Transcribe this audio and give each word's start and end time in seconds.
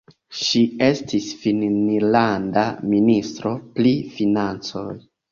Ŝi 0.35 0.59
estis 0.85 1.25
finnlanda 1.41 2.63
ministro 2.93 3.51
pri 3.75 3.91
financoj. 4.15 4.87